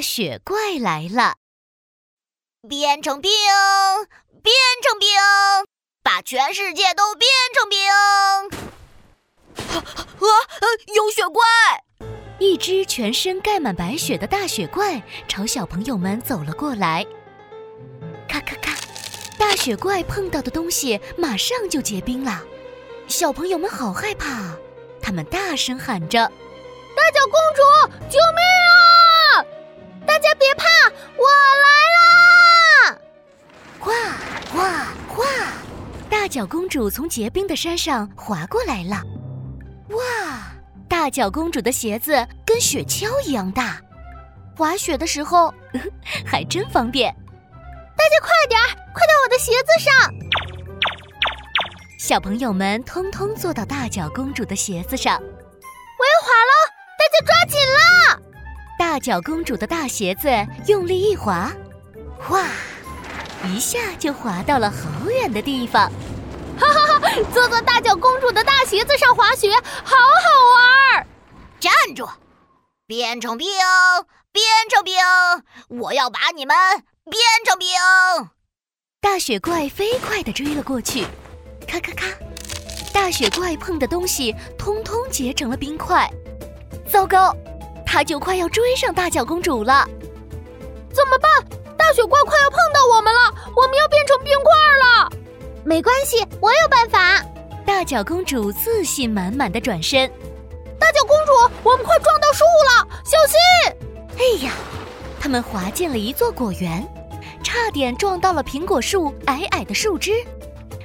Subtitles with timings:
[0.00, 1.34] 大雪怪来了！
[2.66, 3.30] 变成冰，
[4.42, 5.10] 变成冰，
[6.02, 7.86] 把全世界都变成冰！
[9.76, 9.84] 啊，
[10.96, 11.44] 有雪怪！
[12.38, 17.06] 一只全身盖满白雪的大雪怪朝小朋友们走了过来。
[18.26, 18.74] 咔咔咔，
[19.38, 22.42] 大雪怪碰到的东西马上就结冰了。
[23.06, 24.56] 小朋友们好害怕，
[25.02, 26.20] 他们大声喊着
[26.96, 27.62] ：“大脚公主，
[28.08, 28.69] 救命
[30.20, 30.66] 大家别怕，
[31.16, 31.26] 我
[31.64, 32.98] 来啦！”
[33.86, 33.94] 哇
[34.54, 34.86] 哇
[35.16, 35.26] 哇，
[36.10, 39.02] 大脚公主从结冰的山上滑过来了。
[39.88, 40.52] 哇，
[40.86, 42.12] 大脚公主的鞋子
[42.44, 43.80] 跟雪橇一样大，
[44.54, 45.54] 滑雪的时候
[46.26, 47.10] 还真方便。
[47.96, 50.12] 大家快点儿，快到我的鞋子上！
[51.98, 55.32] 小朋友们通通坐到大脚公主的鞋子上，我要
[56.20, 56.52] 滑了，
[56.98, 57.59] 大家抓紧！
[59.00, 60.28] 脚公主的大鞋子
[60.66, 61.50] 用力一滑，
[62.28, 62.46] 哇，
[63.46, 65.90] 一下就滑到了好远的地方。
[66.58, 67.10] 哈哈哈！
[67.32, 69.50] 坐在大脚公主的大鞋子上滑雪，
[69.82, 71.06] 好好玩！
[71.58, 72.06] 站住！
[72.86, 73.48] 变成冰，
[74.30, 74.94] 变成冰！
[75.68, 76.54] 我要把你们
[77.04, 77.70] 变成冰！
[79.00, 81.06] 大雪怪飞快地追了过去。
[81.66, 82.06] 咔咔咔！
[82.92, 86.06] 大雪怪碰的东西通通结成了冰块，
[86.86, 87.34] 糟糕，
[87.92, 89.84] 它就快要追上大脚公主了。
[90.92, 91.28] 怎么办？
[91.76, 95.10] 大雪怪快要碰到我们了，我们要变成冰块了。
[95.64, 97.20] 没关系，我有办法。
[97.66, 100.08] 大脚公主自信满满的转身。
[100.78, 101.32] 大脚公主，
[101.64, 103.36] 我们快撞到树了，小心！
[104.16, 104.52] 哎呀，
[105.20, 106.86] 他们滑进了一座果园，
[107.42, 110.12] 差点撞到了苹果树矮矮的树枝。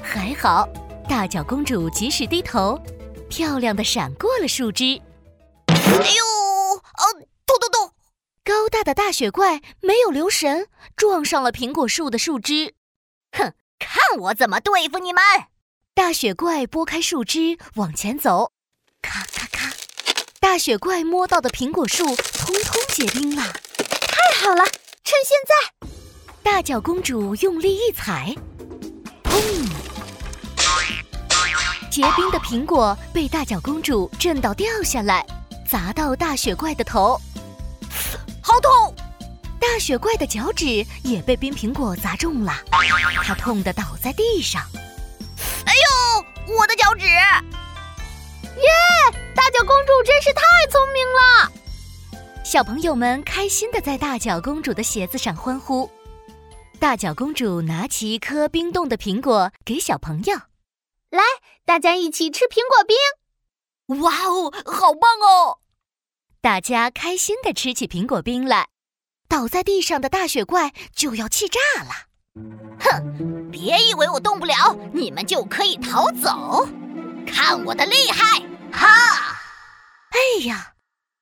[0.00, 0.66] 还好，
[1.06, 2.80] 大脚公主及时低头，
[3.28, 4.98] 漂亮的闪过了树枝。
[5.66, 6.33] 哎呦，
[8.74, 12.74] 大的大雪怪没有留神，撞上了苹果树的树枝。
[13.30, 15.22] 哼，看我怎么对付你们！
[15.94, 18.50] 大雪怪拨开树枝往前走，
[19.00, 19.72] 咔咔咔，
[20.40, 23.44] 大雪怪摸到的苹果树通通结冰了。
[23.44, 24.64] 太好了，
[25.04, 25.88] 趁现在！
[26.42, 28.34] 大脚公主用力一踩，
[29.22, 29.68] 砰！
[31.92, 35.24] 结冰的苹果被大脚公主震到掉下来，
[35.70, 37.16] 砸到大雪怪的头，
[38.54, 38.94] 好痛！
[39.58, 42.52] 大雪怪的脚趾也被冰苹果砸中了，
[43.24, 44.62] 它痛得倒在地上。
[45.66, 45.72] 哎
[46.46, 47.04] 呦，我的脚趾！
[47.04, 48.70] 耶！
[49.34, 51.50] 大脚公主真是太聪明了。
[52.44, 55.90] 小朋友们开心的在大脚公主的鞋子上欢呼。
[56.78, 60.36] 大脚公主拿起一颗冰冻的苹果给小朋友。
[61.10, 61.24] 来，
[61.64, 64.00] 大家一起吃苹果冰！
[64.00, 65.58] 哇哦，好棒哦！
[66.44, 68.66] 大家开心的吃起苹果冰来。
[69.30, 71.90] 倒在地上的大雪怪就要气炸了！
[72.78, 76.68] 哼，别以为我动不了，你们就可以逃走！
[77.26, 78.40] 看我的厉害！
[78.70, 78.86] 哈！
[80.10, 80.74] 哎呀，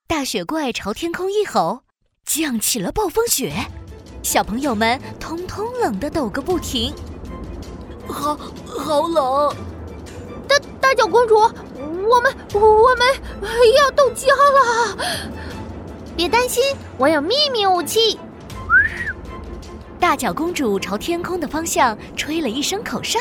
[0.09, 1.85] 大雪怪朝天空一吼，
[2.27, 3.53] 降起了暴风雪，
[4.25, 6.93] 小朋友们通通冷得抖个不停。
[8.09, 9.55] 好，好冷！
[10.49, 11.49] 大大脚公主，
[12.09, 13.07] 我们我们
[13.79, 14.97] 要冻僵了！
[16.17, 16.63] 别担心，
[16.99, 18.19] 我有秘密武器。
[19.99, 23.21] 大脚公主朝天空的方向吹了一声口哨，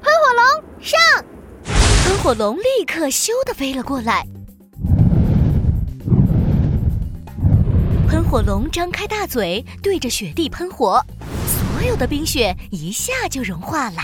[0.00, 0.44] 喷火龙
[0.80, 0.98] 上！
[2.04, 4.26] 喷火龙立刻咻的飞了过来。
[8.08, 11.00] 喷火龙张开大嘴，对着雪地喷火，
[11.46, 13.98] 所有的冰雪一下就融化了。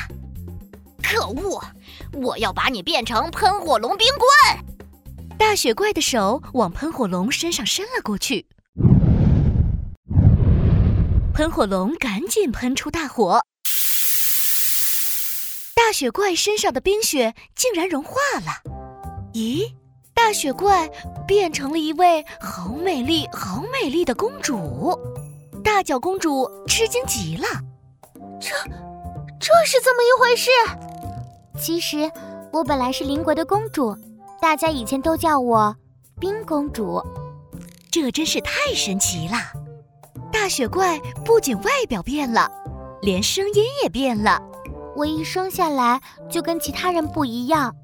[1.02, 1.62] 可恶！
[2.12, 4.64] 我要把你变成喷火龙冰棍！
[5.38, 8.46] 大雪怪的手往喷火龙身上伸了过去，
[11.32, 13.40] 喷火龙赶紧喷出大火。
[15.74, 18.14] 大雪怪身上的冰雪竟然融化
[18.44, 18.62] 了。
[19.32, 19.72] 咦，
[20.12, 20.90] 大雪怪
[21.26, 24.98] 变成了一位好美丽、好美丽的公主。
[25.62, 27.46] 大脚公主吃惊极了，
[28.40, 28.50] 这
[29.38, 30.50] 这是怎么一回事？
[31.58, 32.10] 其实，
[32.52, 33.96] 我本来是邻国的公主，
[34.40, 35.74] 大家以前都叫我
[36.20, 37.02] 冰公主。
[37.90, 39.34] 这真是太神奇了！
[40.30, 42.50] 大雪怪不仅外表变了，
[43.02, 44.40] 连声音也变了。
[44.94, 46.00] 我一生下来
[46.30, 47.74] 就跟其他人不一样，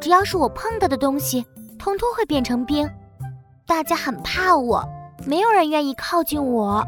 [0.00, 1.44] 只要是我碰到的东西，
[1.78, 2.88] 通通会变成冰。
[3.66, 4.84] 大家很怕我，
[5.26, 6.84] 没有人愿意靠近我。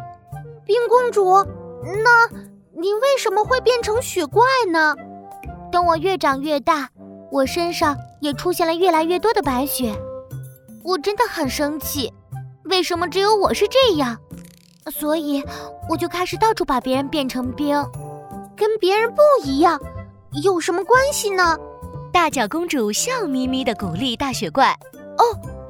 [0.67, 1.45] 冰公主，
[1.83, 2.29] 那
[2.79, 4.95] 你为什么会变成雪怪呢？
[5.77, 6.89] 等我越长越大，
[7.31, 9.95] 我身上也出现了越来越多的白雪，
[10.83, 12.11] 我真的很生气。
[12.65, 14.17] 为什么只有我是这样？
[14.91, 15.45] 所以
[15.87, 17.77] 我就开始到处把别人变成冰，
[18.57, 19.79] 跟别人不一样，
[20.43, 21.59] 有什么关系呢？
[22.11, 24.75] 大脚公主笑眯眯地鼓励大雪怪。
[25.19, 25.25] 哦，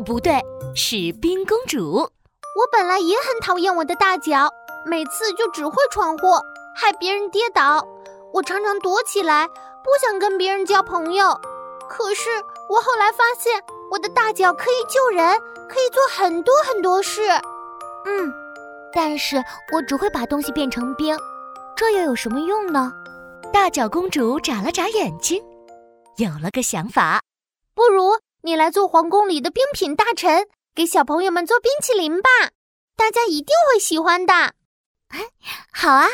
[0.04, 0.40] 不对，
[0.76, 1.94] 是冰公主。
[1.94, 4.48] 我本来也很讨厌我的大脚，
[4.86, 6.40] 每次就只会闯祸，
[6.76, 7.84] 害别人跌倒。
[8.32, 9.48] 我常常躲起来，
[9.86, 11.40] 不想跟别人交朋友。
[11.88, 12.28] 可是
[12.68, 13.62] 我后来发现，
[13.92, 17.22] 我的大脚可以救人，可以做很多很多事。
[18.04, 18.32] 嗯，
[18.92, 19.36] 但是
[19.72, 21.16] 我只会把东西变成冰，
[21.76, 22.92] 这又有什么用呢？
[23.52, 25.40] 大脚公主眨了眨眼睛，
[26.16, 27.22] 有了个想法。
[27.72, 32.28] 不如你来做皇宫里的冰品大臣，给小朋友们做冰淇淋吧，
[32.96, 34.34] 大家一定会喜欢的。
[35.72, 36.08] 好啊。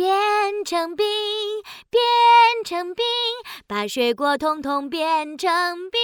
[0.00, 1.06] 变成冰，
[1.90, 2.00] 变
[2.64, 3.04] 成冰，
[3.66, 5.50] 把水果统统变成
[5.90, 6.00] 冰。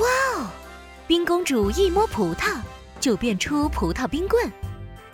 [0.00, 0.46] 哇哦！
[1.06, 2.56] 冰公主一摸葡萄
[2.98, 4.50] 就变出葡萄冰棍，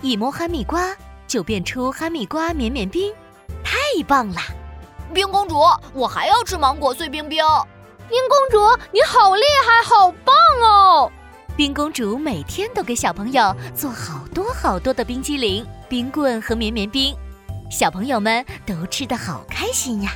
[0.00, 0.96] 一摸哈密瓜
[1.26, 3.12] 就变出哈密瓜绵绵冰，
[3.64, 4.36] 太棒了！
[5.12, 5.56] 冰公主，
[5.92, 7.44] 我还要吃芒果碎冰冰。
[8.08, 8.60] 冰公主，
[8.92, 11.10] 你好厉害，好棒哦！
[11.56, 17.14] 冰公主每天都给小朋友做好多好多的冰激凌、冰棍和绵绵冰，
[17.70, 20.10] 小朋友们都吃得好开心呀！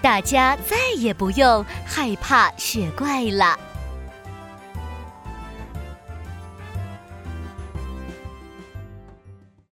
[0.00, 3.58] 大家再也不用害怕雪怪了。